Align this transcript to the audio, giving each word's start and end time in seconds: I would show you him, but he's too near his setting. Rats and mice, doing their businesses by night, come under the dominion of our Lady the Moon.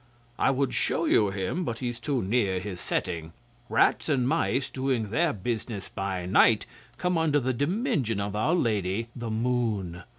I 0.39 0.49
would 0.49 0.73
show 0.73 1.05
you 1.05 1.29
him, 1.29 1.63
but 1.63 1.77
he's 1.77 1.99
too 1.99 2.23
near 2.23 2.59
his 2.59 2.79
setting. 2.81 3.33
Rats 3.69 4.09
and 4.09 4.27
mice, 4.27 4.67
doing 4.67 5.11
their 5.11 5.31
businesses 5.31 5.91
by 5.93 6.25
night, 6.25 6.65
come 6.97 7.19
under 7.19 7.39
the 7.39 7.53
dominion 7.53 8.19
of 8.19 8.35
our 8.35 8.55
Lady 8.55 9.09
the 9.15 9.29
Moon. 9.29 10.01